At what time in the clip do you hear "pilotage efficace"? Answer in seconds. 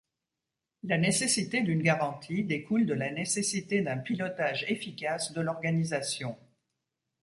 3.97-5.31